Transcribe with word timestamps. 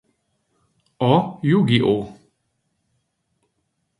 A 1.09 1.37
Yu-Gi-Oh! 1.49 2.01